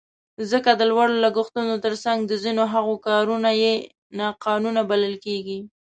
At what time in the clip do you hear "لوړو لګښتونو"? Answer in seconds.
0.91-1.75